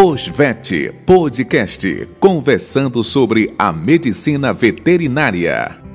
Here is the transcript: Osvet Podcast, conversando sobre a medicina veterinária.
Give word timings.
Osvet 0.00 0.94
Podcast, 1.04 1.84
conversando 2.20 3.02
sobre 3.02 3.52
a 3.58 3.72
medicina 3.72 4.52
veterinária. 4.52 5.87